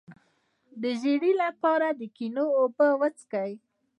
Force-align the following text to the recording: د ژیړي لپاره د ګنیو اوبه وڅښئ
د 0.81 0.83
ژیړي 1.01 1.31
لپاره 1.43 1.87
د 1.99 2.01
ګنیو 2.15 2.47
اوبه 2.59 2.87
وڅښئ 2.99 3.51